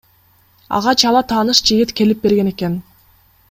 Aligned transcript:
Ага 0.77 0.93
чала 1.03 1.21
тааныш 1.31 1.63
жигит 1.67 1.95
келип 2.01 2.27
берген 2.27 2.53
экен. 2.57 2.83